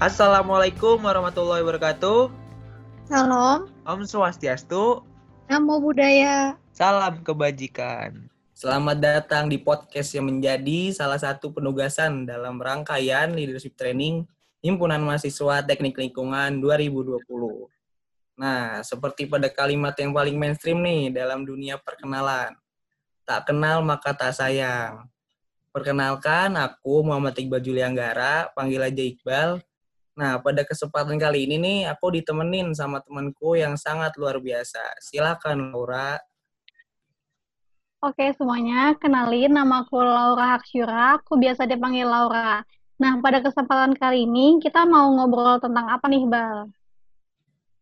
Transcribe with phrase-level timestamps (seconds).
[0.00, 2.32] Assalamualaikum warahmatullahi wabarakatuh.
[3.04, 5.04] Salam, Om Swastiastu.
[5.44, 6.56] Namo Buddhaya.
[6.72, 8.32] Salam kebajikan.
[8.56, 14.24] Selamat datang di podcast yang menjadi salah satu penugasan dalam rangkaian leadership training
[14.64, 17.20] Himpunan Mahasiswa Teknik Lingkungan 2020.
[18.40, 22.56] Nah, seperti pada kalimat yang paling mainstream nih dalam dunia perkenalan.
[23.28, 25.12] Tak kenal maka tak sayang.
[25.76, 29.60] Perkenalkan, aku Muhammad Iqbal Julianggara, panggil aja Iqbal.
[30.20, 35.00] Nah, pada kesempatan kali ini nih, aku ditemenin sama temanku yang sangat luar biasa.
[35.00, 36.20] Silakan, Laura.
[38.04, 42.60] Oke semuanya, kenalin nama aku Laura Haksyura, aku biasa dipanggil Laura.
[43.00, 46.68] Nah, pada kesempatan kali ini kita mau ngobrol tentang apa nih, Bal?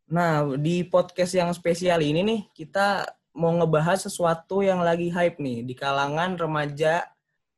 [0.06, 3.02] Nah, di podcast yang spesial ini nih, kita
[3.34, 7.02] mau ngebahas sesuatu yang lagi hype nih di kalangan remaja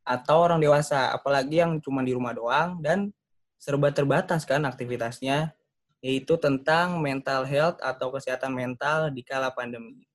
[0.05, 3.13] atau orang dewasa, apalagi yang cuma di rumah doang dan
[3.61, 5.53] serba terbatas kan aktivitasnya,
[6.01, 10.09] yaitu tentang mental health atau kesehatan mental di kala pandemi.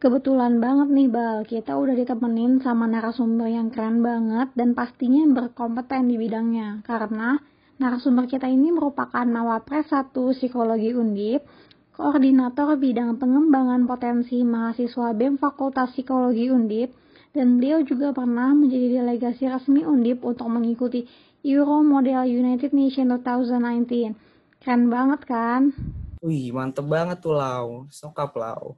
[0.00, 1.44] Kebetulan banget nih, Bal.
[1.44, 6.80] Kita udah ditemenin sama narasumber yang keren banget dan pastinya berkompeten di bidangnya.
[6.88, 7.36] Karena
[7.76, 11.44] narasumber kita ini merupakan Mawapres 1 Psikologi Undip,
[11.92, 16.96] Koordinator Bidang Pengembangan Potensi Mahasiswa BEM Fakultas Psikologi Undip,
[17.30, 21.06] dan beliau juga pernah menjadi delegasi resmi Undip untuk mengikuti
[21.46, 24.18] Euro Model United Nations 2019.
[24.60, 25.72] Keren banget kan?
[26.20, 27.88] Wih, mantep banget tuh, Lau.
[27.88, 28.76] Sokap, Lau.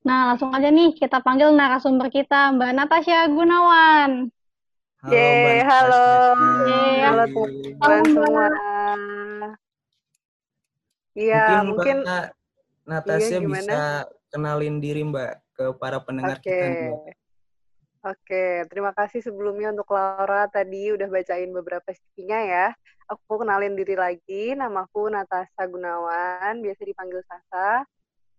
[0.00, 4.32] Nah, langsung aja nih kita panggil narasumber kita, Mbak Natasha Gunawan.
[5.04, 6.00] Halo, Yeay, Mbak halo.
[6.00, 6.48] Natasha.
[6.64, 6.98] Yeay.
[7.04, 8.46] Halo teman-teman semua.
[11.12, 12.24] Iya, Mungkin, mungkin Mbak
[12.88, 13.60] Natasha Iya, gimana?
[13.60, 13.80] bisa
[14.32, 16.48] kenalin diri, Mbak, ke para pendengar oke.
[16.48, 17.19] kita Mbak.
[18.00, 22.66] Oke, terima kasih sebelumnya untuk Laura tadi udah bacain beberapa CV-nya ya.
[23.12, 27.84] Aku kenalin diri lagi, namaku Natasha Gunawan, biasa dipanggil Sasa.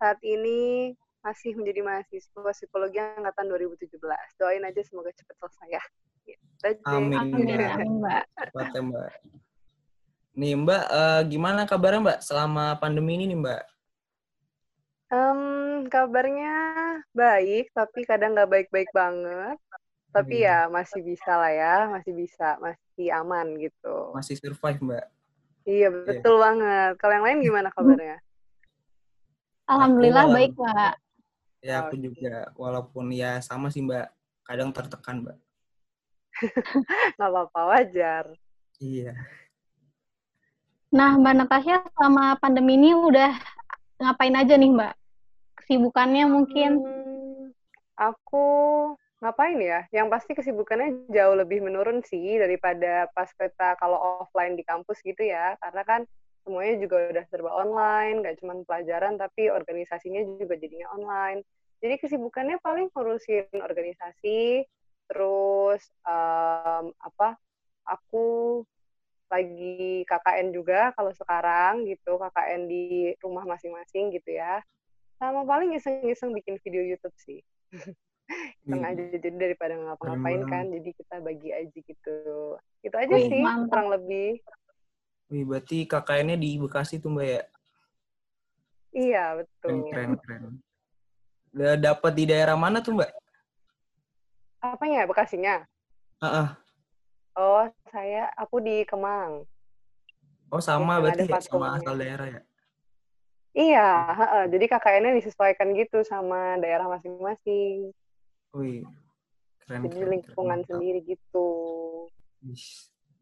[0.01, 4.01] Saat ini masih menjadi mahasiswa psikologi angkatan 2017.
[4.41, 5.83] Doain aja semoga cepat selesai ya.
[6.25, 6.81] Gitu.
[6.89, 7.21] Amin.
[7.21, 8.23] Amin, Mbak.
[8.49, 9.11] Cepat ya, Mbak.
[10.41, 13.61] Nih, Mbak, eh, gimana kabarnya, Mbak, selama pandemi ini nih, Mbak?
[15.11, 15.39] Em,
[15.91, 16.55] kabarnya
[17.11, 19.59] baik, tapi kadang nggak baik-baik banget.
[20.15, 20.47] Tapi Hmm.
[20.47, 24.15] ya masih bisa lah ya, masih bisa, masih aman gitu.
[24.15, 25.05] Masih survive, Mbak?
[25.67, 26.95] Iya, betul banget.
[26.95, 28.23] Kalau yang lain gimana kabarnya?
[29.67, 30.93] Alhamdulillah Aku, baik, Mbak.
[31.61, 32.03] Ya, aku Oke.
[32.07, 32.35] juga.
[32.55, 34.07] Walaupun ya sama sih, Mbak.
[34.47, 35.37] Kadang tertekan, Mbak.
[37.19, 38.25] Nggak apa-apa, wajar.
[38.79, 39.15] Iya.
[40.91, 43.31] Nah, Mbak Natasha selama pandemi ini udah
[43.99, 44.93] ngapain aja nih, Mbak?
[45.61, 46.71] Kesibukannya mungkin?
[46.81, 47.41] Hmm,
[47.93, 48.45] aku
[49.21, 49.85] ngapain ya?
[49.93, 55.21] Yang pasti kesibukannya jauh lebih menurun sih daripada pas kita kalau offline di kampus gitu
[55.21, 55.53] ya.
[55.61, 56.01] Karena kan
[56.41, 61.45] semuanya juga udah serba online, nggak cuma pelajaran, tapi organisasinya juga jadinya online.
[61.77, 64.65] Jadi kesibukannya paling ngurusin organisasi,
[65.05, 67.37] terus em, apa?
[67.85, 68.61] Aku
[69.29, 74.65] lagi KKN juga kalau sekarang gitu, KKN di rumah masing-masing gitu ya
[75.21, 77.45] sama paling iseng-iseng bikin video YouTube sih.
[78.65, 82.17] Iseng Wih, aja jadi daripada ngapa-ngapain Keren kan, jadi kita bagi aja gitu.
[82.81, 83.69] Itu aja Wih, sih mantap.
[83.69, 84.41] kurang lebih.
[85.29, 87.41] wih, berarti KKN-nya di Bekasi tuh, Mbak, ya?
[88.91, 89.23] Iya,
[89.61, 89.91] Keren, betul.
[89.93, 90.43] keren, keren.
[91.51, 93.11] Udah dapat di daerah mana tuh, Mbak?
[94.63, 95.55] Apanya Bekasinya?
[96.23, 96.47] Heeh.
[97.35, 99.43] Oh, saya aku di Kemang.
[100.51, 102.41] Oh, sama Yang berarti ya, sama asal daerah ya?
[103.51, 104.43] Iya, heeh.
[104.47, 107.91] jadi KKN-nya disesuaikan gitu sama daerah masing-masing.
[108.55, 108.87] Wih,
[109.59, 110.11] keren, Jadi keren, keren.
[110.15, 110.69] lingkungan Mantap.
[110.71, 111.47] sendiri gitu.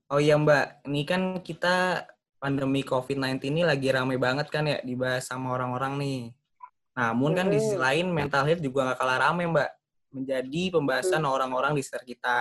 [0.10, 2.06] Oh iya Mbak, ini kan kita
[2.38, 6.22] pandemi COVID-19 ini lagi rame banget kan ya dibahas sama orang-orang nih.
[6.94, 9.70] Namun kan di sisi lain mental health juga gak kalah rame Mbak.
[10.14, 12.40] Menjadi pembahasan orang-orang di sekitar kita.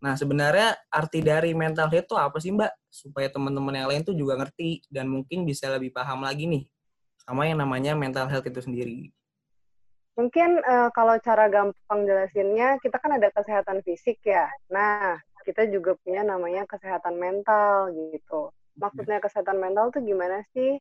[0.00, 2.72] Nah sebenarnya arti dari mental health itu apa sih Mbak?
[2.92, 6.64] Supaya teman-teman yang lain tuh juga ngerti dan mungkin bisa lebih paham lagi nih
[7.24, 9.12] sama yang namanya mental health itu sendiri.
[10.18, 14.50] Mungkin eh, kalau cara gampang jelasinnya, kita kan ada kesehatan fisik ya.
[14.68, 15.16] Nah,
[15.48, 18.52] kita juga punya namanya kesehatan mental gitu.
[18.76, 20.76] Maksudnya kesehatan mental tuh gimana sih?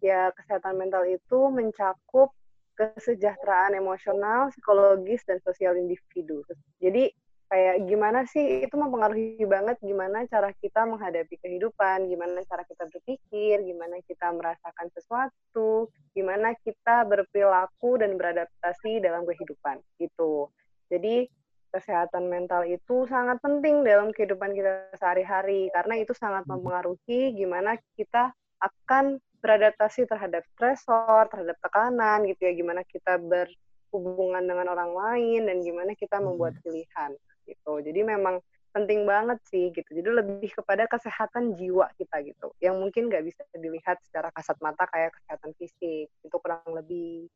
[0.00, 2.32] Ya, kesehatan mental itu mencakup
[2.80, 6.40] kesejahteraan emosional, psikologis, dan sosial individu.
[6.80, 7.12] Jadi,
[7.50, 13.66] kayak gimana sih itu mempengaruhi banget gimana cara kita menghadapi kehidupan, gimana cara kita berpikir,
[13.66, 20.46] gimana kita merasakan sesuatu, gimana kita berperilaku dan beradaptasi dalam kehidupan gitu.
[20.94, 21.26] Jadi
[21.74, 26.54] kesehatan mental itu sangat penting dalam kehidupan kita sehari-hari karena itu sangat hmm.
[26.54, 28.30] mempengaruhi gimana kita
[28.62, 35.66] akan beradaptasi terhadap stresor, terhadap tekanan gitu ya, gimana kita berhubungan dengan orang lain dan
[35.66, 36.30] gimana kita hmm.
[36.30, 37.10] membuat pilihan
[37.50, 37.82] gitu.
[37.82, 38.38] Jadi memang
[38.70, 39.90] penting banget sih gitu.
[39.90, 44.86] Jadi lebih kepada kesehatan jiwa kita gitu, yang mungkin nggak bisa dilihat secara kasat mata
[44.86, 46.06] kayak kesehatan fisik.
[46.22, 47.26] Itu kurang lebih.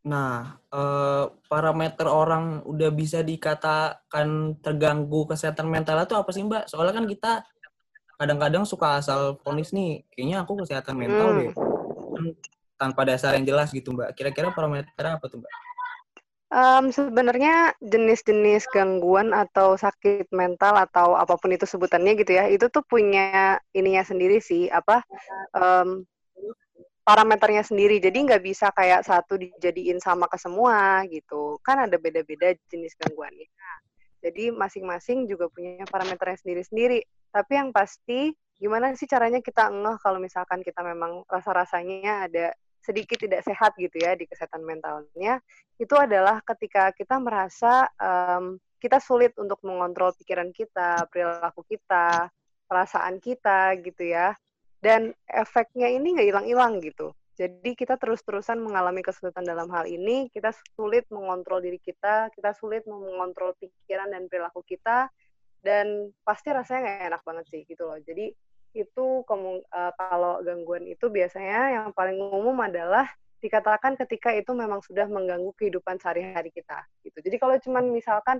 [0.00, 6.72] Nah, eh, parameter orang udah bisa dikatakan terganggu kesehatan mental itu apa sih Mbak?
[6.72, 7.32] Soalnya kan kita
[8.16, 11.38] kadang-kadang suka asal ponis nih, kayaknya aku kesehatan mental hmm.
[11.40, 11.52] deh.
[12.80, 14.16] Tanpa dasar yang jelas gitu Mbak.
[14.16, 15.52] Kira-kira parameter apa tuh Mbak?
[16.50, 22.66] Um, sebenarnya jenis-jenis gangguan atau sakit mental atau apa pun itu sebutannya gitu ya, itu
[22.66, 25.06] tuh punya ininya sendiri sih, apa
[25.54, 26.02] um,
[27.06, 28.02] parameternya sendiri.
[28.02, 31.58] Jadi nggak bisa kayak satu dijadiin sama ke semua gitu.
[31.62, 33.46] Kan ada beda-beda jenis gangguannya.
[34.20, 37.00] Jadi masing-masing juga punya parameternya sendiri-sendiri.
[37.30, 43.20] Tapi yang pasti gimana sih caranya kita ngeh kalau misalkan kita memang rasa-rasanya ada sedikit
[43.20, 45.40] tidak sehat gitu ya di kesehatan mentalnya
[45.80, 52.32] itu adalah ketika kita merasa um, kita sulit untuk mengontrol pikiran kita, perilaku kita,
[52.64, 54.32] perasaan kita gitu ya.
[54.80, 57.12] Dan efeknya ini nggak hilang-hilang gitu.
[57.36, 62.84] Jadi kita terus-terusan mengalami kesulitan dalam hal ini, kita sulit mengontrol diri kita, kita sulit
[62.84, 65.08] mengontrol pikiran dan perilaku kita,
[65.64, 67.96] dan pasti rasanya nggak enak banget sih gitu loh.
[68.00, 68.32] Jadi
[68.74, 73.08] itu uh, kalau gangguan itu biasanya yang paling umum adalah
[73.40, 77.18] dikatakan ketika itu memang sudah mengganggu kehidupan sehari-hari kita gitu.
[77.24, 78.38] Jadi kalau cuman misalkan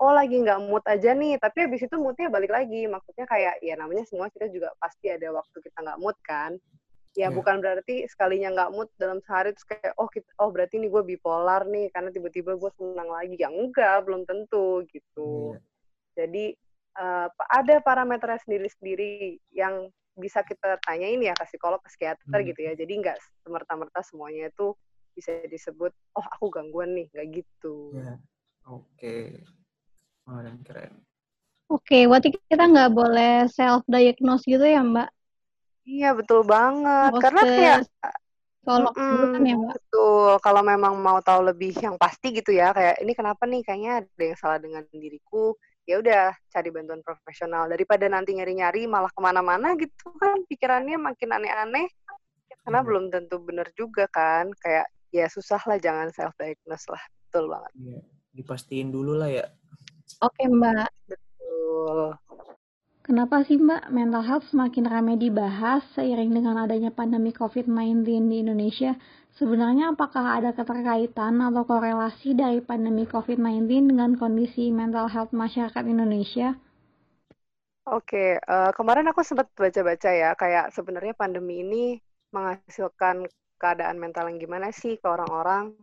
[0.00, 2.88] oh lagi nggak mood aja nih, tapi habis itu moodnya balik lagi.
[2.88, 6.56] Maksudnya kayak ya namanya semua kita juga pasti ada waktu kita nggak mood kan.
[7.12, 7.30] Ya yeah.
[7.30, 11.02] bukan berarti sekalinya nggak mood dalam sehari terus kayak oh kita, oh berarti ini gue
[11.04, 13.36] bipolar nih karena tiba-tiba gue senang lagi.
[13.36, 15.52] Ya enggak, belum tentu gitu.
[15.52, 15.60] Yeah.
[16.16, 16.44] Jadi
[16.98, 22.48] uh, ada parameternya sendiri-sendiri yang bisa kita tanyain ya ke psikolog, ke psikiater hmm.
[22.54, 22.72] gitu ya.
[22.74, 24.74] Jadi nggak semerta-merta semuanya itu
[25.14, 27.94] bisa disebut, oh aku gangguan nih, nggak gitu.
[27.94, 28.16] Ya.
[28.68, 29.26] Oke, okay.
[30.26, 30.92] keren keren.
[31.70, 35.10] Oke, okay, berarti kita nggak boleh self diagnose gitu ya Mbak?
[35.86, 37.78] Iya betul banget, Bose karena kayak
[38.60, 39.74] Psikolog mm, kan ya Mbak?
[39.80, 43.92] Betul, kalau memang mau tahu lebih yang pasti gitu ya, kayak ini kenapa nih, kayaknya
[44.04, 45.56] ada yang salah dengan diriku,
[45.88, 47.68] ya udah cari bantuan profesional.
[47.68, 51.88] Daripada nanti nyari-nyari malah ke mana-mana gitu kan pikirannya makin aneh-aneh.
[52.64, 52.88] Karena hmm.
[52.88, 57.72] belum tentu benar juga kan kayak ya susah lah jangan self diagnose lah betul banget.
[57.78, 58.00] Ya,
[58.36, 59.46] dipastiin dulu lah ya.
[60.20, 60.90] Oke mbak.
[61.08, 62.14] Betul
[63.10, 68.94] Kenapa sih Mbak mental health semakin ramai dibahas seiring dengan adanya pandemi COVID-19 di Indonesia?
[69.34, 76.54] Sebenarnya apakah ada keterkaitan atau korelasi dari pandemi COVID-19 dengan kondisi mental health masyarakat Indonesia?
[77.90, 81.98] Oke, uh, kemarin aku sempat baca-baca ya, kayak sebenarnya pandemi ini
[82.30, 83.26] menghasilkan
[83.58, 85.74] keadaan mental yang gimana sih ke orang-orang.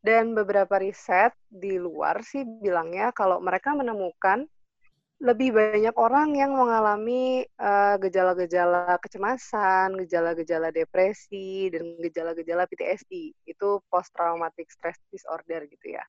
[0.00, 4.48] Dan beberapa riset di luar sih bilangnya kalau mereka menemukan
[5.20, 13.36] lebih banyak orang yang mengalami eh, gejala-gejala kecemasan, gejala-gejala depresi, dan gejala-gejala PTSD.
[13.44, 16.04] Itu post traumatic stress disorder gitu ya.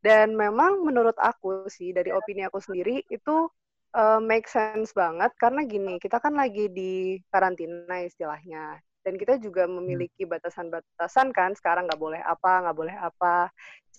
[0.00, 3.48] Dan memang menurut aku sih dari opini aku sendiri itu
[3.96, 9.66] uh, make sense banget karena gini, kita kan lagi di karantina istilahnya dan kita juga
[9.66, 9.82] hmm.
[9.82, 13.50] memiliki batasan-batasan kan sekarang nggak boleh apa nggak boleh apa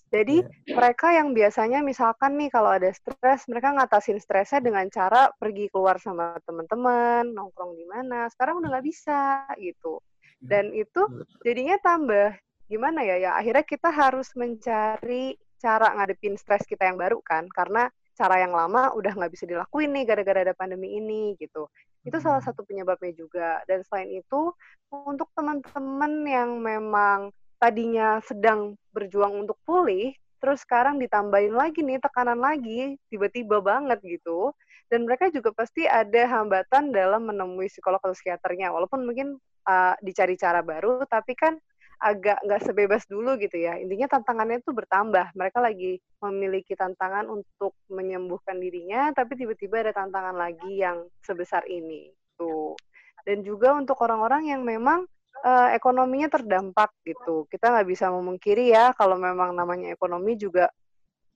[0.07, 0.75] jadi yeah.
[0.79, 5.99] mereka yang biasanya misalkan nih kalau ada stres mereka ngatasin stresnya dengan cara pergi keluar
[5.99, 10.47] sama teman-teman nongkrong di mana sekarang udah nggak bisa gitu hmm.
[10.47, 11.03] dan itu
[11.43, 12.39] jadinya tambah
[12.71, 17.91] gimana ya ya akhirnya kita harus mencari cara ngadepin stres kita yang baru kan karena
[18.15, 21.67] cara yang lama udah nggak bisa dilakuin nih gara-gara ada pandemi ini gitu
[22.01, 22.47] itu salah hmm.
[22.49, 23.61] satu penyebabnya juga.
[23.69, 24.53] Dan selain itu,
[24.89, 27.29] untuk teman-teman yang memang
[27.61, 34.49] tadinya sedang berjuang untuk pulih, terus sekarang ditambahin lagi nih tekanan lagi, tiba-tiba banget gitu.
[34.89, 39.37] Dan mereka juga pasti ada hambatan dalam menemui psikolog atau psikiaternya, walaupun mungkin
[39.69, 41.55] uh, dicari cara baru, tapi kan
[42.01, 43.77] agak nggak sebebas dulu gitu ya.
[43.77, 45.37] Intinya tantangannya itu bertambah.
[45.37, 52.09] Mereka lagi memiliki tantangan untuk menyembuhkan dirinya, tapi tiba-tiba ada tantangan lagi yang sebesar ini.
[52.35, 52.73] Tuh.
[53.21, 55.05] Dan juga untuk orang-orang yang memang
[55.45, 57.45] uh, ekonominya terdampak gitu.
[57.45, 60.73] Kita nggak bisa memungkiri ya kalau memang namanya ekonomi juga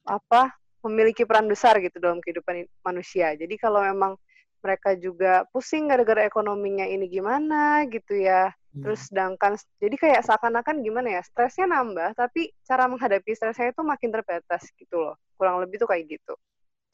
[0.06, 0.50] apa
[0.86, 3.34] memiliki peran besar gitu dalam kehidupan manusia.
[3.38, 4.18] Jadi kalau memang
[4.66, 8.50] mereka juga pusing gara-gara ekonominya ini gimana gitu ya.
[8.74, 8.82] Hmm.
[8.82, 14.10] Terus sedangkan jadi kayak seakan-akan gimana ya, stresnya nambah tapi cara menghadapi stresnya itu makin
[14.10, 15.16] terbatas gitu loh.
[15.38, 16.34] Kurang lebih tuh kayak gitu.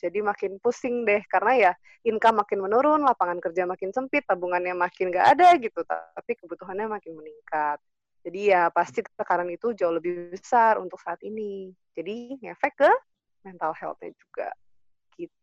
[0.02, 1.72] Jadi makin pusing deh karena ya
[2.04, 7.16] income makin menurun, lapangan kerja makin sempit, tabungannya makin nggak ada gitu, tapi kebutuhannya makin
[7.16, 7.78] meningkat.
[8.22, 11.70] Jadi ya pasti tekanan itu jauh lebih besar untuk saat ini.
[11.94, 12.92] Jadi ngefek ke
[13.46, 14.50] mental health-nya juga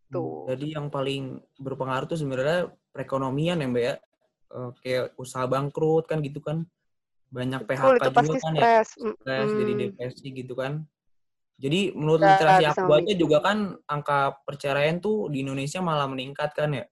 [0.09, 0.25] gitu.
[0.25, 3.95] Hmm, jadi yang paling berpengaruh tuh sebenarnya perekonomian ya Mbak ya.
[4.49, 6.65] Uh, kayak usaha bangkrut kan gitu kan.
[7.29, 8.61] Banyak Betul, PHK juga kan ya.
[8.65, 8.89] stres.
[8.97, 9.13] ya.
[9.21, 9.59] Stres, mm.
[9.61, 10.73] jadi depresi gitu kan.
[11.59, 13.59] Jadi menurut Gak literasi aku baca juga kan
[13.91, 16.87] angka perceraian tuh di Indonesia malah meningkat kan ya.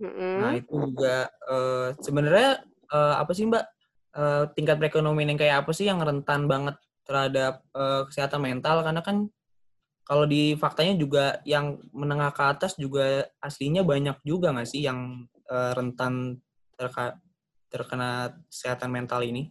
[0.00, 0.34] Mm-hmm.
[0.40, 3.64] Nah itu juga uh, sebenarnya uh, apa sih Mbak
[4.16, 9.04] uh, tingkat perekonomian yang kayak apa sih yang rentan banget terhadap uh, kesehatan mental karena
[9.04, 9.28] kan
[10.04, 15.24] kalau di faktanya juga yang menengah ke atas juga aslinya banyak juga nggak sih yang
[15.48, 16.38] uh, rentan
[16.76, 17.16] terka
[17.72, 19.50] terkena kesehatan mental ini?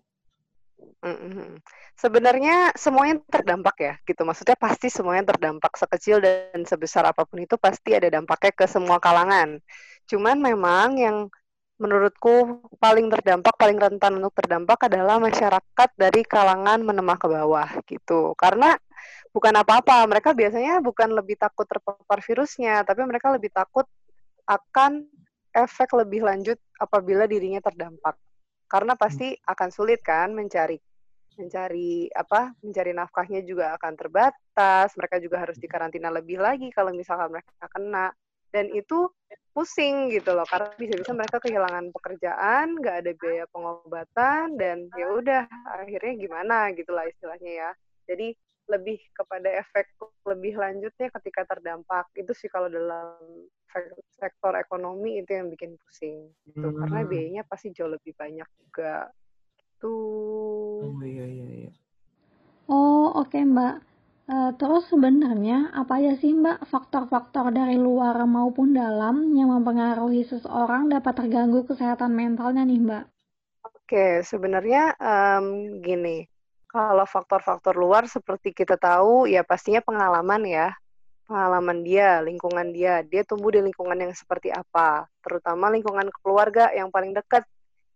[1.04, 1.60] Mm-hmm.
[2.00, 4.24] Sebenarnya semuanya terdampak ya, gitu.
[4.24, 9.04] Maksudnya pasti semuanya terdampak sekecil dan sebesar apa pun itu pasti ada dampaknya ke semua
[9.04, 9.60] kalangan.
[10.08, 11.18] Cuman memang yang
[11.76, 18.32] menurutku paling terdampak, paling rentan untuk terdampak adalah masyarakat dari kalangan menengah ke bawah gitu.
[18.40, 18.78] Karena
[19.34, 23.90] bukan apa-apa, mereka biasanya bukan lebih takut terpapar virusnya, tapi mereka lebih takut
[24.46, 25.10] akan
[25.54, 28.14] efek lebih lanjut apabila dirinya terdampak.
[28.70, 30.78] Karena pasti akan sulit kan mencari
[31.34, 37.34] mencari apa mencari nafkahnya juga akan terbatas mereka juga harus dikarantina lebih lagi kalau misalkan
[37.34, 38.14] mereka kena.
[38.54, 39.10] Dan itu
[39.50, 45.44] pusing gitu loh karena bisa-bisa mereka kehilangan pekerjaan nggak ada biaya pengobatan dan ya udah
[45.74, 47.72] akhirnya gimana gitulah istilahnya ya.
[48.06, 48.38] Jadi
[48.72, 49.92] lebih kepada efek
[50.24, 53.20] lebih lanjutnya ketika terdampak itu sih kalau dalam
[54.16, 56.80] sektor ekonomi itu yang bikin pusing gitu hmm.
[56.86, 59.12] karena biayanya pasti jauh lebih banyak juga
[59.58, 59.98] gitu.
[60.96, 61.72] Oh iya iya iya.
[62.72, 63.76] Oh oke okay, Mbak.
[64.24, 70.88] Uh, terus sebenarnya apa aja sih Mbak faktor-faktor dari luar maupun dalam yang mempengaruhi seseorang
[70.88, 73.04] dapat terganggu kesehatan mentalnya nih Mbak?
[73.68, 76.24] Oke, okay, sebenarnya um, gini,
[76.74, 80.74] kalau faktor-faktor luar seperti kita tahu ya pastinya pengalaman ya,
[81.30, 86.90] pengalaman dia, lingkungan dia, dia tumbuh di lingkungan yang seperti apa, terutama lingkungan keluarga yang
[86.90, 87.46] paling dekat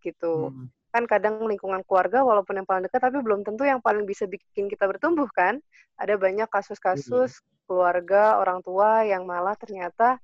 [0.06, 0.54] gitu.
[0.54, 0.70] Hmm.
[0.94, 4.70] Kan kadang lingkungan keluarga walaupun yang paling dekat tapi belum tentu yang paling bisa bikin
[4.70, 5.58] kita bertumbuh kan?
[5.98, 10.22] Ada banyak kasus-kasus keluarga orang tua yang malah ternyata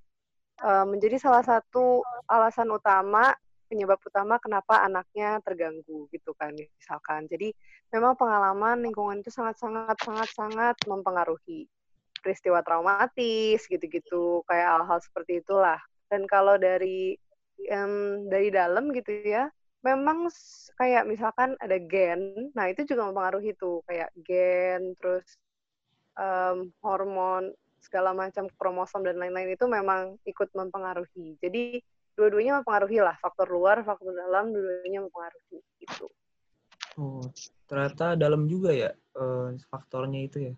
[0.62, 3.33] uh, menjadi salah satu alasan utama
[3.67, 7.25] penyebab utama kenapa anaknya terganggu gitu kan misalkan.
[7.27, 7.51] Jadi
[7.93, 11.67] memang pengalaman lingkungan itu sangat sangat sangat sangat mempengaruhi
[12.24, 14.41] peristiwa traumatis gitu-gitu.
[14.48, 15.79] Kayak hal-hal seperti itulah.
[16.08, 17.17] Dan kalau dari
[17.72, 19.51] um, dari dalam gitu ya
[19.84, 20.32] memang
[20.79, 23.84] kayak misalkan ada gen, nah itu juga mempengaruhi tuh.
[23.84, 25.27] Kayak gen, terus
[26.15, 27.51] um, hormon
[27.84, 31.36] segala macam kromosom dan lain-lain itu memang ikut mempengaruhi.
[31.43, 36.05] Jadi dua-duanya mempengaruhi lah faktor luar, faktor dalam, dua-duanya mempengaruhi itu.
[36.98, 37.25] Oh,
[37.65, 40.53] ternyata dalam juga ya uh, faktornya itu ya.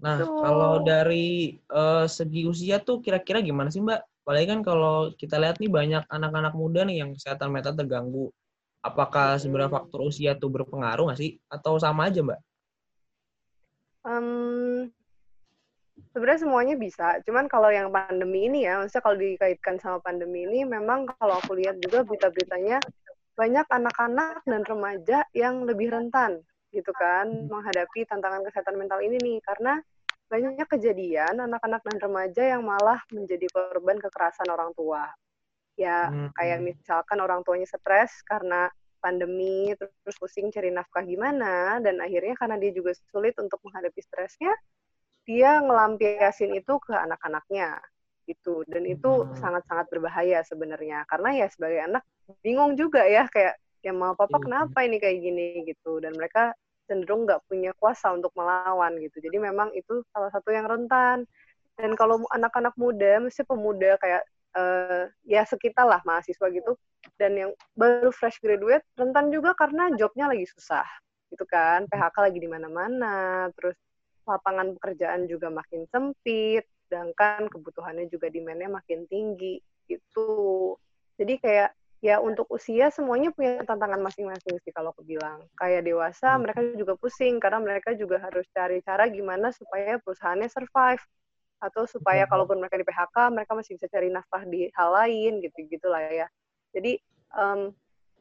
[0.00, 0.40] Nah, Betul.
[0.42, 4.00] kalau dari uh, segi usia tuh kira-kira gimana sih Mbak?
[4.24, 8.32] Apalagi kan kalau kita lihat nih banyak anak-anak muda nih yang kesehatan mental terganggu.
[8.84, 11.40] Apakah sebenarnya faktor usia itu berpengaruh nggak sih?
[11.48, 12.40] Atau sama aja, Mbak?
[14.04, 14.92] Um,
[16.14, 17.18] sebenarnya semuanya bisa.
[17.26, 21.58] Cuman kalau yang pandemi ini ya, maksudnya kalau dikaitkan sama pandemi ini, memang kalau aku
[21.58, 22.78] lihat juga berita-beritanya
[23.34, 26.38] banyak anak-anak dan remaja yang lebih rentan
[26.74, 29.78] gitu kan menghadapi tantangan kesehatan mental ini nih karena
[30.26, 35.06] banyak kejadian anak-anak dan remaja yang malah menjadi korban kekerasan orang tua.
[35.74, 36.34] Ya, hmm.
[36.34, 42.56] kayak misalkan orang tuanya stres karena pandemi, terus pusing cari nafkah gimana, dan akhirnya karena
[42.56, 44.54] dia juga sulit untuk menghadapi stresnya,
[45.24, 47.80] dia ngelampiasin itu ke anak-anaknya
[48.24, 49.36] gitu dan itu hmm.
[49.36, 52.02] sangat-sangat berbahaya sebenarnya karena ya sebagai anak
[52.40, 54.44] bingung juga ya kayak ya mau papa iya.
[54.48, 56.56] kenapa ini kayak gini gitu dan mereka
[56.88, 59.20] cenderung nggak punya kuasa untuk melawan gitu.
[59.20, 61.24] Jadi memang itu salah satu yang rentan.
[61.74, 64.22] Dan kalau anak-anak muda, mesti pemuda kayak
[64.54, 66.78] uh, ya sekitar lah mahasiswa gitu,
[67.18, 70.86] dan yang baru fresh graduate rentan juga karena jobnya lagi susah,
[71.34, 71.90] gitu kan.
[71.90, 73.74] PHK lagi di mana-mana, terus
[74.24, 80.74] lapangan pekerjaan juga makin sempit, sedangkan kebutuhannya juga demand-nya makin tinggi, gitu.
[81.20, 81.70] Jadi kayak
[82.04, 85.44] ya untuk usia semuanya punya tantangan masing-masing sih kalau aku bilang.
[85.56, 86.40] Kayak dewasa hmm.
[86.44, 91.04] mereka juga pusing karena mereka juga harus cari cara gimana supaya perusahaannya survive.
[91.62, 95.64] atau supaya kalaupun mereka di PHK mereka masih bisa cari nafkah di hal lain gitu
[95.64, 96.28] gitulah ya
[96.76, 97.00] jadi
[97.32, 97.72] um,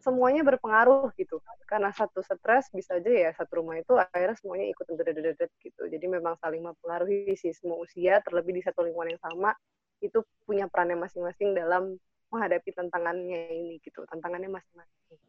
[0.04, 1.40] semuanya berpengaruh gitu.
[1.64, 5.88] Karena satu stres bisa aja ya satu rumah itu akhirnya semuanya ikut dedet gitu.
[5.88, 9.56] Jadi memang saling mempengaruhi sih semua usia terlebih di satu lingkungan yang sama
[10.04, 11.96] itu punya perannya masing-masing dalam
[12.28, 15.20] menghadapi tantangannya ini gitu tantangannya masing-masing.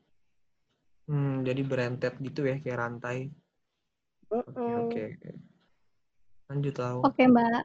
[1.07, 3.31] Hmm jadi berentet gitu ya kayak rantai.
[4.35, 5.35] Oke oke okay, okay.
[6.51, 7.63] lanjut tahu oke okay, mbak.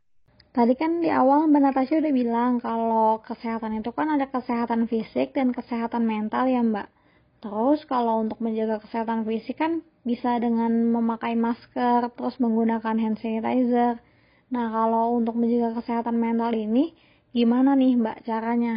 [0.49, 5.37] Tadi kan di awal Mbak Natasha udah bilang kalau kesehatan itu kan ada kesehatan fisik
[5.37, 6.89] dan kesehatan mental ya Mbak.
[7.43, 9.73] Terus kalau untuk menjaga kesehatan fisik kan
[10.09, 13.95] bisa dengan memakai masker, terus menggunakan hand sanitizer.
[14.53, 16.83] Nah kalau untuk menjaga kesehatan mental ini
[17.37, 18.75] gimana nih Mbak caranya?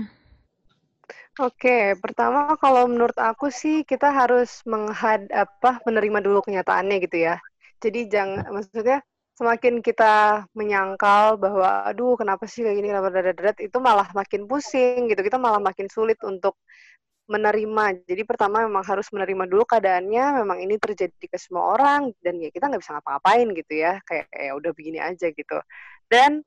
[1.40, 7.34] Oke, pertama kalau menurut aku sih kita harus menghad apa menerima dulu kenyataannya gitu ya.
[7.82, 9.00] Jadi jangan maksudnya
[9.38, 15.08] semakin kita menyangkal bahwa aduh kenapa sih kayak gini kenapa dadat itu malah makin pusing
[15.08, 16.60] gitu kita malah makin sulit untuk
[17.30, 17.84] menerima.
[18.06, 22.50] Jadi pertama memang harus menerima dulu keadaannya memang ini terjadi ke semua orang dan ya
[22.50, 25.58] kita nggak bisa ngapa-ngapain gitu ya kayak ya udah begini aja gitu.
[26.10, 26.42] Dan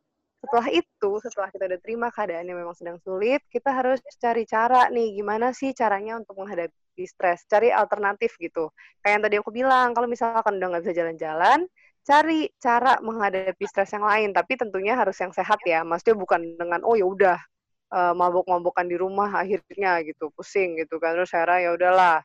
[0.45, 5.17] setelah itu setelah kita udah terima keadaannya memang sedang sulit kita harus cari cara nih
[5.17, 8.69] gimana sih caranya untuk menghadapi stres cari alternatif gitu.
[9.01, 11.59] Kayak yang tadi aku bilang kalau misalkan udah nggak bisa jalan-jalan
[12.05, 15.81] cari cara menghadapi stres yang lain tapi tentunya harus yang sehat ya.
[15.81, 17.37] Maksudnya bukan dengan oh ya udah
[17.95, 21.15] uh, mabuk-mabukan di rumah akhirnya gitu pusing gitu kan.
[21.15, 22.19] Terus saya ya udahlah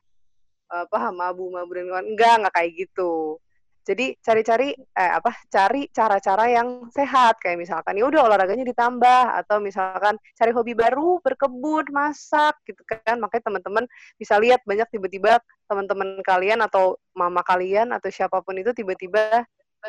[0.71, 3.35] apa mabu-mabu dan kawan enggak enggak kayak gitu.
[3.81, 7.43] Jadi cari-cari eh apa cari cara-cara yang sehat.
[7.43, 9.23] Kayak misalkan ya udah olahraganya ditambah.
[9.43, 13.19] Atau misalkan cari hobi baru berkebun masak gitu kan.
[13.19, 13.83] Makanya teman-teman
[14.15, 19.43] bisa lihat banyak tiba-tiba teman-teman kalian atau mama kalian atau siapa pun itu tiba-tiba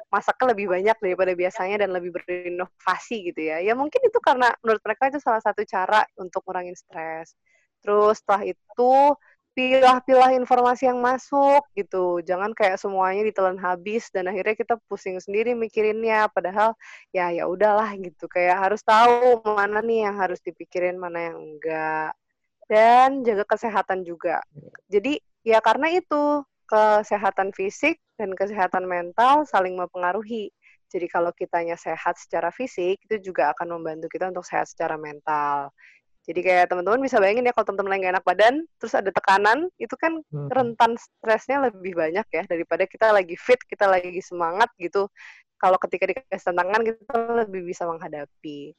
[0.09, 3.61] masaknya lebih banyak daripada biasanya dan lebih berinovasi gitu ya.
[3.61, 7.37] Ya mungkin itu karena menurut mereka itu salah satu cara untuk ngurangin stres.
[7.85, 8.93] Terus setelah itu
[9.53, 12.25] pilah-pilah informasi yang masuk gitu.
[12.25, 16.73] Jangan kayak semuanya ditelan habis dan akhirnya kita pusing sendiri mikirinnya padahal
[17.13, 18.25] ya ya udahlah gitu.
[18.33, 22.17] Kayak harus tahu mana nih yang harus dipikirin, mana yang enggak.
[22.65, 24.41] Dan jaga kesehatan juga.
[24.89, 26.41] Jadi ya karena itu
[26.73, 30.49] kesehatan fisik dan kesehatan mental saling mempengaruhi.
[30.89, 35.69] Jadi kalau kitanya sehat secara fisik, itu juga akan membantu kita untuk sehat secara mental.
[36.23, 39.93] Jadi kayak teman-teman bisa bayangin ya kalau teman-teman lagi enak badan, terus ada tekanan, itu
[39.99, 40.49] kan hmm.
[40.55, 45.11] rentan stresnya lebih banyak ya daripada kita lagi fit, kita lagi semangat gitu.
[45.59, 48.73] Kalau ketika dikasih tantangan kita lebih bisa menghadapi.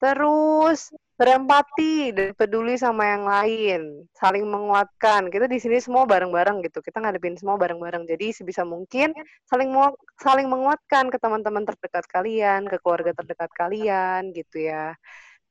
[0.00, 3.80] Terus berempati dan peduli sama yang lain,
[4.16, 5.28] saling menguatkan.
[5.28, 6.80] Kita di sini semua bareng-bareng gitu.
[6.80, 8.08] Kita ngadepin semua bareng-bareng.
[8.08, 9.12] Jadi sebisa mungkin
[9.44, 9.68] saling
[10.16, 14.96] saling menguatkan ke teman-teman terdekat kalian, ke keluarga terdekat kalian gitu ya.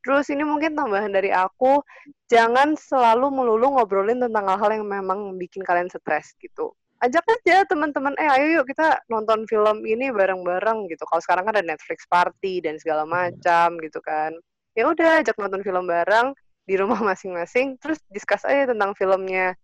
[0.02, 1.86] Terus ini mungkin tambahan dari aku,
[2.32, 6.74] jangan selalu melulu ngobrolin tentang hal-hal yang memang bikin kalian stres gitu.
[7.00, 11.08] Ajak aja teman-teman, eh ayo yuk kita nonton film ini bareng-bareng gitu.
[11.08, 14.36] Kalau sekarang kan ada Netflix party dan segala macam gitu kan.
[14.76, 16.36] Ya udah ajak nonton film bareng
[16.68, 19.56] di rumah masing-masing terus discuss aja tentang filmnya.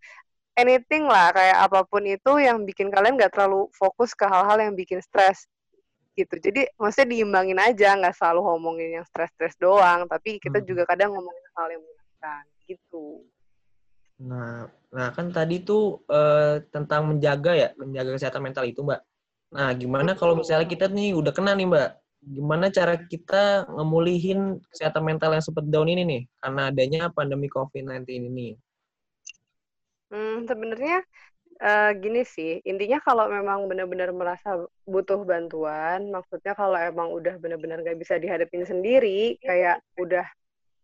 [0.56, 4.72] Anything lah kayak apa pun itu yang bikin kalian gak terlalu fokus ke hal-hal yang
[4.72, 5.44] bikin stres
[6.16, 6.40] gitu.
[6.40, 10.66] Jadi maksudnya diimbangin aja nggak selalu ngomongin yang stres-stres doang tapi kita hmm.
[10.72, 13.20] juga kadang ngomongin hal yang menyenangkan gitu
[14.16, 19.00] nah nah kan tadi tuh uh, tentang menjaga ya menjaga kesehatan mental itu mbak.
[19.52, 21.90] Nah gimana kalau misalnya kita nih udah kena nih mbak?
[22.26, 28.08] Gimana cara kita ngemulihin kesehatan mental yang sempat down ini nih karena adanya pandemi COVID-19
[28.08, 28.56] ini?
[30.10, 31.02] Hmm, sebenarnya
[31.60, 37.82] uh, gini sih, intinya kalau memang benar-benar merasa butuh bantuan, maksudnya kalau emang udah benar-benar
[37.82, 40.24] gak bisa dihadapin sendiri, kayak udah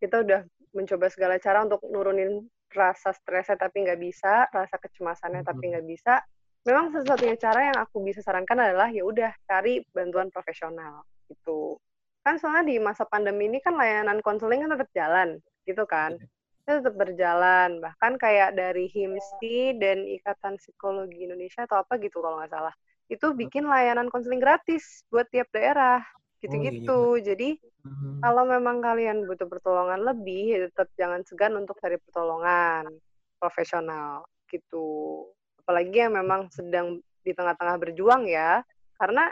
[0.02, 0.40] kita udah
[0.72, 6.20] mencoba segala cara untuk nurunin rasa stresnya tapi nggak bisa, rasa kecemasannya tapi nggak bisa,
[6.66, 11.78] memang satu-satunya cara yang aku bisa sarankan adalah ya udah cari bantuan profesional gitu.
[12.22, 15.28] Kan soalnya di masa pandemi ini kan layanan konseling kan tetap jalan,
[15.66, 16.14] gitu kan.
[16.14, 16.26] Iya.
[16.62, 22.38] Itu tetap berjalan, bahkan kayak dari HIMSI dan Ikatan Psikologi Indonesia atau apa gitu kalau
[22.38, 22.74] nggak salah.
[23.10, 26.06] Itu bikin layanan konseling gratis buat tiap daerah,
[26.42, 26.90] gitu-gitu.
[26.90, 27.32] Oh, iya.
[27.32, 27.54] Jadi
[27.86, 28.20] hmm.
[28.20, 32.90] kalau memang kalian butuh pertolongan lebih, ya tetap jangan segan untuk cari pertolongan
[33.38, 35.26] profesional gitu.
[35.62, 38.66] Apalagi yang memang sedang di tengah-tengah berjuang ya,
[38.98, 39.30] karena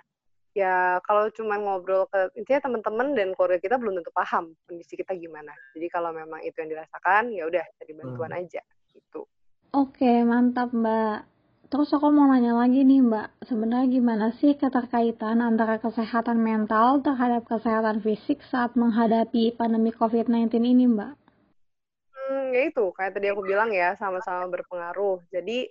[0.55, 5.14] ya kalau cuma ngobrol ke intinya teman-teman dan keluarga kita belum tentu paham kondisi kita
[5.14, 5.55] gimana.
[5.75, 8.40] Jadi kalau memang itu yang dirasakan ya udah cari bantuan hmm.
[8.46, 9.27] aja gitu.
[9.70, 11.30] Oke, mantap Mbak.
[11.71, 17.47] Terus aku mau nanya lagi nih Mbak, sebenarnya gimana sih keterkaitan antara kesehatan mental terhadap
[17.47, 21.13] kesehatan fisik saat menghadapi pandemi COVID-19 ini Mbak?
[22.11, 25.23] Hmm, ya itu, kayak tadi aku bilang ya, sama-sama berpengaruh.
[25.31, 25.71] Jadi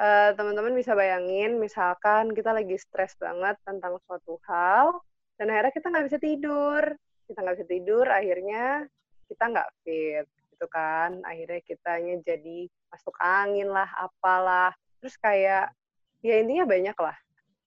[0.00, 4.96] uh, teman-teman bisa bayangin, misalkan kita lagi stres banget tentang suatu hal,
[5.36, 6.82] dan akhirnya kita nggak bisa tidur.
[7.28, 8.88] Kita nggak bisa tidur, akhirnya
[9.28, 10.24] kita nggak fit,
[10.56, 11.20] gitu kan.
[11.20, 14.72] Akhirnya kitanya jadi masuk angin lah, apalah
[15.04, 15.68] terus kayak
[16.24, 17.12] ya intinya banyak lah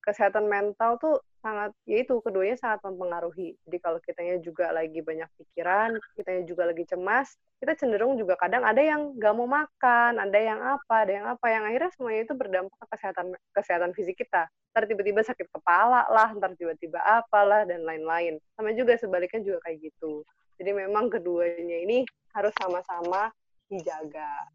[0.02, 3.54] kesehatan mental tuh sangat ya itu keduanya sangat mempengaruhi.
[3.70, 8.66] Jadi kalau kitanya juga lagi banyak pikiran kitanya juga lagi cemas kita cenderung juga kadang
[8.66, 12.34] ada yang nggak mau makan ada yang apa ada yang apa yang akhirnya semuanya itu
[12.34, 14.50] berdampak ke kesehatan kesehatan fisik kita.
[14.74, 18.42] Ntar tiba-tiba sakit kepala lah ntar tiba-tiba apalah dan lain-lain.
[18.58, 20.26] Sama juga sebaliknya juga kayak gitu.
[20.58, 22.02] Jadi memang keduanya ini
[22.34, 23.30] harus sama-sama
[23.70, 24.50] dijaga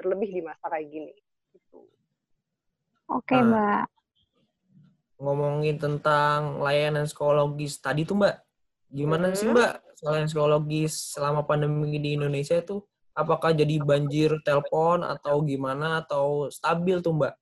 [0.00, 1.12] terlebih di masa kayak gini
[3.12, 3.82] Oke, nah, Mbak.
[5.22, 8.36] Ngomongin tentang layanan psikologis tadi tuh, Mbak.
[8.92, 9.36] Gimana hmm.
[9.36, 9.72] sih, Mbak,
[10.02, 12.80] layanan psikologis selama pandemi di Indonesia itu?
[13.12, 17.34] Apakah jadi banjir telepon atau gimana atau stabil tuh, Mbak?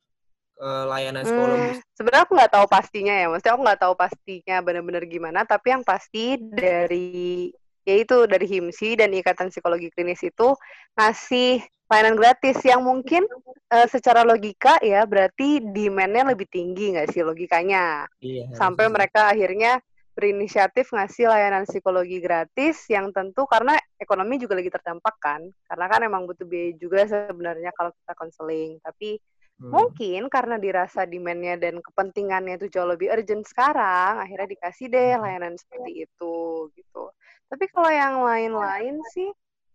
[0.60, 1.78] layanan hmm, psikologis?
[1.80, 5.66] Hmm, sebenarnya aku nggak tahu pastinya ya, maksudnya aku nggak tahu pastinya benar-benar gimana, tapi
[5.72, 7.48] yang pasti dari
[7.88, 10.54] yaitu dari HIMSI dan Ikatan Psikologi Klinis itu
[10.96, 13.26] ngasih layanan gratis yang mungkin
[13.74, 18.94] uh, secara logika ya berarti demand-nya lebih tinggi nggak sih logikanya iya, sampai iya.
[18.94, 19.72] mereka akhirnya
[20.14, 26.00] berinisiatif ngasih layanan psikologi gratis yang tentu karena ekonomi juga lagi terdampak kan karena kan
[26.06, 29.18] emang butuh biaya juga sebenarnya kalau kita konseling tapi
[29.58, 29.70] hmm.
[29.70, 35.22] mungkin karena dirasa demand-nya dan kepentingannya itu jauh lebih urgent sekarang akhirnya dikasih deh hmm.
[35.26, 36.34] layanan seperti itu
[36.74, 37.04] gitu
[37.50, 39.26] tapi kalau yang lain-lain sih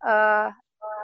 [0.07, 0.47] uh,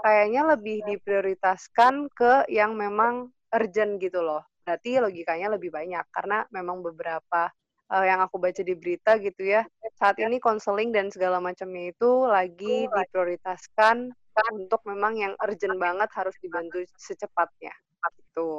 [0.07, 4.47] kayaknya lebih diprioritaskan ke yang memang urgent gitu loh.
[4.63, 7.51] Berarti logikanya lebih banyak karena memang beberapa
[7.91, 9.67] uh, yang aku baca di berita gitu ya,
[9.99, 14.15] saat ini konseling dan segala macamnya itu lagi diprioritaskan
[14.55, 17.75] untuk memang yang urgent banget harus dibantu secepatnya.
[18.15, 18.51] Gitu.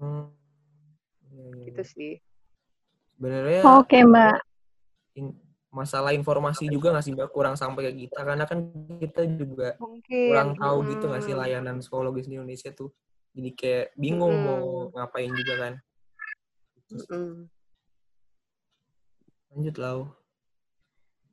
[0.00, 0.32] Hmm.
[1.68, 2.14] Gitu sih.
[3.12, 4.36] Sebenarnya Oke, okay, Mbak
[5.70, 8.58] masalah informasi juga nggak sih mbak kurang sampai ke kita karena kan
[8.98, 10.28] kita juga Mungkin.
[10.34, 10.88] kurang tahu hmm.
[10.94, 12.90] gitu nggak sih layanan psikologis di Indonesia tuh
[13.30, 14.46] jadi kayak bingung hmm.
[14.46, 14.66] mau
[14.98, 15.72] ngapain juga kan
[16.90, 17.46] hmm.
[19.54, 20.00] lanjut lau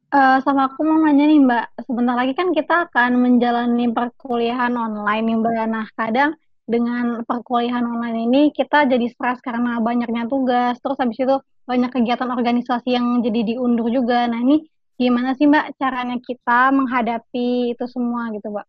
[0.08, 5.23] Uh, sama aku mau nanya nih Mbak, sebentar lagi kan kita akan menjalani perkuliahan online
[5.28, 5.67] nih Mbak.
[5.67, 6.32] Nah kadang
[6.63, 11.36] dengan perkuliahan online ini kita jadi stres karena banyaknya tugas, terus habis itu
[11.67, 14.23] banyak kegiatan organisasi yang jadi diundur juga.
[14.32, 14.63] Nah ini
[14.95, 18.67] gimana sih Mbak caranya kita menghadapi itu semua gitu Mbak?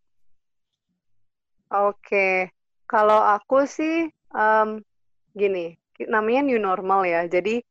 [1.69, 2.51] Oke,
[2.83, 4.83] kalau aku sih um,
[5.31, 5.79] gini,
[6.11, 7.23] namanya new normal ya.
[7.25, 7.63] Jadi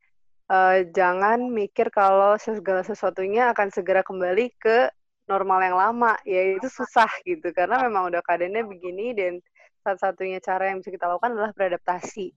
[0.48, 4.88] uh, jangan mikir kalau segala sesuatunya akan segera kembali ke
[5.28, 6.16] normal yang lama.
[6.24, 9.44] Ya itu susah gitu karena memang udah keadaannya begini dan
[9.84, 12.32] satu-satunya cara yang bisa kita lakukan adalah beradaptasi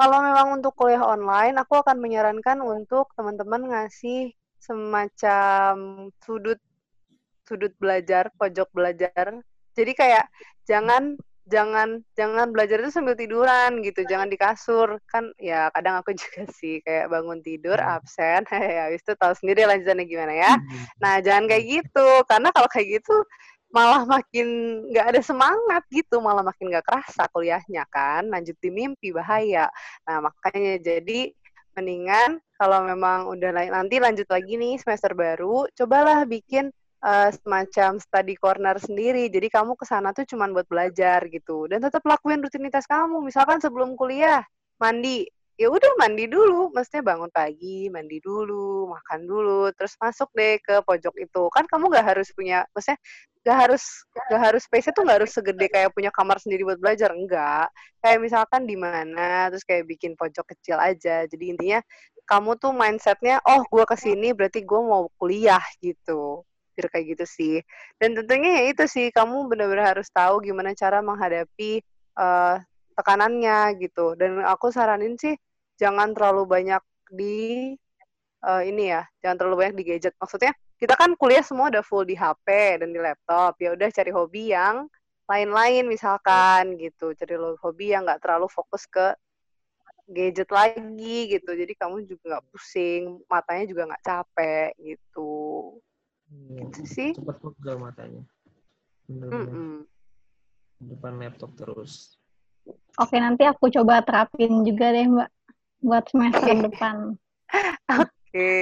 [0.00, 6.56] kalau memang untuk kuliah online, aku akan menyarankan untuk teman-teman ngasih semacam sudut
[7.44, 9.44] sudut belajar, pojok belajar.
[9.76, 10.24] Jadi kayak
[10.64, 14.96] jangan jangan jangan belajar itu sambil tiduran gitu, jangan di kasur.
[15.04, 17.94] Kan ya kadang aku juga sih kayak bangun tidur hmm.
[18.00, 20.52] absen, ya habis itu tahu sendiri lanjutannya gimana ya.
[20.56, 20.84] Hmm.
[20.96, 23.20] Nah, jangan kayak gitu karena kalau kayak gitu
[23.70, 24.46] malah makin
[24.90, 29.70] nggak ada semangat gitu, malah makin nggak kerasa kuliahnya kan, lanjut di mimpi bahaya.
[30.06, 31.30] Nah makanya jadi
[31.78, 36.74] mendingan kalau memang udah nanti lanjut lagi nih semester baru, cobalah bikin
[37.06, 39.30] uh, semacam study corner sendiri.
[39.30, 43.22] Jadi kamu ke sana tuh cuma buat belajar gitu, dan tetap lakuin rutinitas kamu.
[43.22, 44.42] Misalkan sebelum kuliah
[44.82, 50.56] mandi, ya udah mandi dulu, maksudnya bangun pagi, mandi dulu, makan dulu, terus masuk deh
[50.64, 51.42] ke pojok itu.
[51.52, 52.96] Kan kamu gak harus punya, maksudnya
[53.44, 53.84] gak harus
[54.32, 57.68] gak harus space itu gak harus segede kayak punya kamar sendiri buat belajar, enggak.
[58.00, 61.28] Kayak misalkan di mana, terus kayak bikin pojok kecil aja.
[61.28, 61.84] Jadi intinya
[62.24, 66.40] kamu tuh mindsetnya, oh gue ke sini berarti gue mau kuliah gitu
[66.80, 67.56] kayak gitu sih.
[68.00, 71.84] Dan tentunya ya itu sih, kamu benar-benar harus tahu gimana cara menghadapi
[72.16, 72.56] uh,
[72.96, 74.16] tekanannya gitu.
[74.16, 75.36] Dan aku saranin sih
[75.80, 77.72] jangan terlalu banyak di
[78.44, 80.14] uh, ini ya, jangan terlalu banyak di gadget.
[80.20, 83.56] Maksudnya kita kan kuliah semua udah full di HP dan di laptop.
[83.56, 84.84] Ya udah cari hobi yang
[85.24, 87.16] lain-lain misalkan gitu.
[87.16, 89.16] Cari hobi yang nggak terlalu fokus ke
[90.04, 91.50] gadget lagi gitu.
[91.56, 95.34] Jadi kamu juga nggak pusing, matanya juga nggak capek gitu.
[96.28, 97.10] Hmm, gitu sih.
[97.16, 98.22] Cepat pegal matanya.
[99.08, 99.48] Bener-bener.
[99.48, 99.78] Mm -mm.
[100.80, 102.20] Depan laptop terus.
[103.00, 105.28] Oke, nanti aku coba terapin juga deh, Mbak,
[105.80, 106.96] buat semester depan.
[108.00, 108.52] Oke.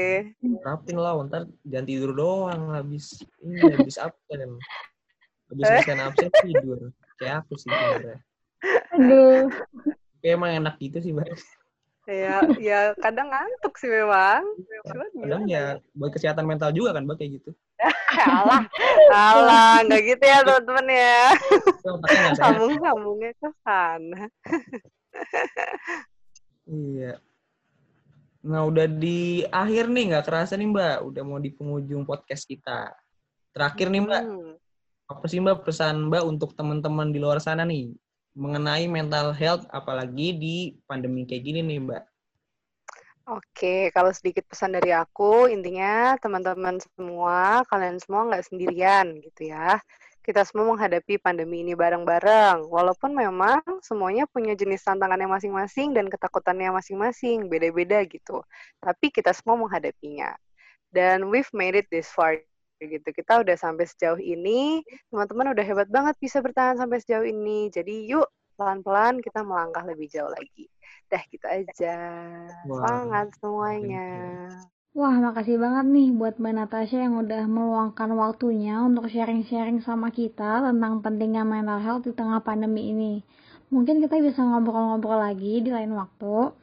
[0.40, 4.56] Terapin lah, ntar jangan tidur doang habis ini habis absen.
[5.52, 6.78] Habis absen absen tidur.
[7.20, 8.18] Kayak aku sih sebenarnya.
[8.96, 9.52] Aduh.
[10.24, 11.28] Kayak emang enak gitu sih, Mbak.
[12.08, 14.40] Ya, ya kadang ngantuk sih memang.
[14.88, 17.50] Cuman Kadang gimana ya buat kesehatan mental juga kan, Mbak, kayak gitu.
[18.26, 18.66] alah,
[19.12, 21.30] alah, nggak gitu ya teman-teman ya.
[22.40, 24.22] Sambung-sambungnya ke sana.
[26.68, 27.16] Iya.
[28.44, 30.96] Nah, udah di akhir nih, nggak kerasa nih, Mbak.
[31.10, 32.92] Udah mau di penghujung podcast kita.
[33.56, 34.22] Terakhir nih, Mbak.
[34.22, 34.54] Hmm.
[35.08, 37.96] Apa sih, Mbak, pesan Mbak untuk teman-teman di luar sana nih?
[38.38, 42.04] Mengenai mental health, apalagi di pandemi kayak gini nih, Mbak.
[43.28, 49.76] Oke, kalau sedikit pesan dari aku, intinya teman-teman semua, kalian semua nggak sendirian gitu ya.
[50.28, 52.68] Kita semua menghadapi pandemi ini bareng-bareng.
[52.68, 58.44] Walaupun memang semuanya punya jenis tantangannya masing-masing dan ketakutannya masing-masing, beda-beda gitu.
[58.76, 60.36] Tapi kita semua menghadapinya.
[60.92, 62.36] Dan we've made it this far
[62.76, 63.08] gitu.
[63.08, 67.72] Kita udah sampai sejauh ini, teman-teman udah hebat banget bisa bertahan sampai sejauh ini.
[67.72, 68.28] Jadi yuk
[68.60, 70.68] pelan-pelan kita melangkah lebih jauh lagi.
[71.08, 71.96] Dah gitu aja.
[72.68, 74.04] Wah, Semangat semuanya.
[74.96, 80.64] Wah, makasih banget nih buat Mbak Natasha yang udah meluangkan waktunya untuk sharing-sharing sama kita
[80.64, 83.20] tentang pentingnya mental health di tengah pandemi ini.
[83.68, 86.56] Mungkin kita bisa ngobrol-ngobrol lagi di lain waktu.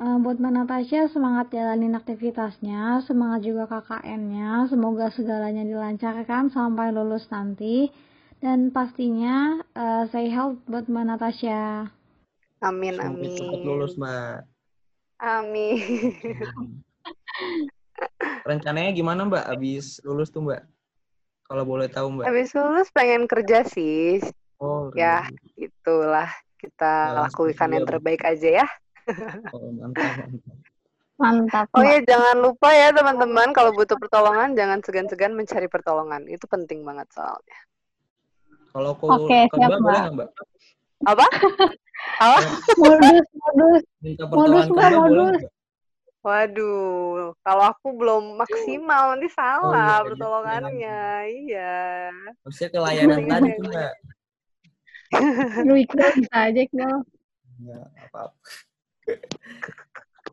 [0.00, 7.28] Eh, buat Mbak Natasha, semangat jalanin aktivitasnya, semangat juga KKN-nya, semoga segalanya dilancarkan sampai lulus
[7.32, 7.88] nanti.
[8.40, 11.88] Dan pastinya, eh, say health buat Mbak Natasha.
[12.60, 13.28] Amin, amin.
[13.28, 14.36] cepat lulus, Mbak.
[15.20, 15.76] Amin.
[18.46, 19.44] Rencananya gimana, Mbak?
[19.52, 20.62] Abis lulus tuh, Mbak?
[21.46, 22.26] Kalau boleh tahu, Mbak.
[22.30, 24.22] Habis lulus pengen kerja sih.
[24.60, 25.24] Oh, Ya,
[25.56, 26.28] itulah
[26.60, 28.66] kita Nah, lakukan yang terbaik aja ya.
[29.56, 30.56] Oh, mantap, mantap.
[31.20, 36.24] Mantap, Oh ya, jangan lupa ya teman-teman kalau butuh pertolongan jangan segan-segan mencari pertolongan.
[36.30, 37.58] Itu penting banget soalnya.
[38.72, 40.00] Kalau aku Oke, ke siap, Mbak, boleh Mbak.
[40.00, 40.28] nggak, Mbak?
[41.10, 41.26] Apa?
[42.20, 42.38] Apa?
[42.80, 43.82] Modus, modus.
[44.00, 45.40] Minta Modus, pertolongan ke Mbak, Mbak, boleh modus.
[45.40, 45.52] nggak?
[46.20, 50.08] Waduh, kalau aku belum maksimal nanti salah iya, gitu.
[50.12, 51.02] pertolongannya.
[51.32, 51.80] Iya.
[52.44, 53.92] Maksudnya ke layanan tadi tuh, Mbak.
[55.66, 56.96] Lu Iqbal bisa aja, Iqbal.
[57.64, 58.40] Nggak apa-apa.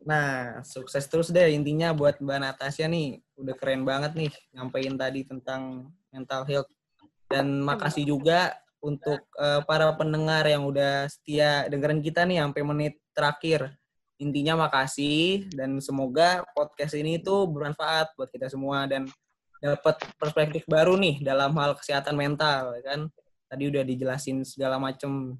[0.04, 3.24] Nah, sukses terus deh intinya buat Mbak Natasha nih.
[3.40, 6.68] Udah keren banget nih nyampein tadi tentang mental health.
[7.32, 12.94] Dan makasih juga untuk eh, para pendengar yang udah setia dengerin kita nih sampai menit
[13.16, 13.72] terakhir.
[14.18, 19.06] Intinya makasih dan semoga podcast ini tuh bermanfaat buat kita semua dan
[19.58, 23.00] dapat perspektif baru nih dalam hal kesehatan mental ya kan.
[23.48, 25.38] Tadi udah dijelasin segala macem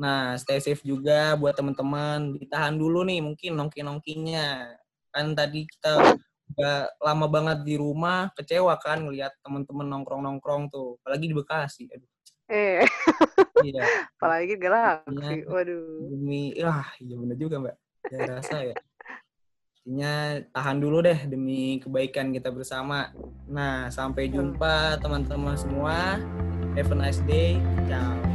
[0.00, 2.34] Nah, stay safe juga buat teman-teman.
[2.40, 4.74] Ditahan dulu nih mungkin nongki-nongkinya.
[5.12, 6.16] Kan tadi kita
[6.52, 10.98] udah lama banget di rumah, kecewa kan ngelihat teman-teman nongkrong-nongkrong tuh.
[11.04, 11.84] Apalagi di Bekasi.
[11.92, 12.08] Aduh,
[12.52, 12.84] Eh,
[13.64, 13.80] iya.
[14.20, 15.40] apalagi galaksi.
[15.40, 15.48] Iya.
[15.48, 16.10] Waduh.
[16.12, 17.76] Demi, ah iya bener juga mbak.
[18.12, 18.76] Ya rasa ya.
[19.82, 23.10] Intinya tahan dulu deh demi kebaikan kita bersama.
[23.48, 26.20] Nah, sampai jumpa teman-teman semua.
[26.76, 27.56] Have a nice day.
[27.88, 28.31] Ciao.